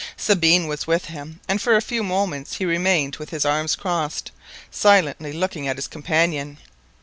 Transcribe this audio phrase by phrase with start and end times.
[0.17, 4.31] Sabine was with him, and for a few moments he remained with his arms crossed,
[4.71, 6.57] silently looking at his companion.